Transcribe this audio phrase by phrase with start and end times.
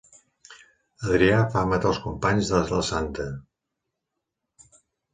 [1.09, 3.31] Adrià fa matar els companys de la santa.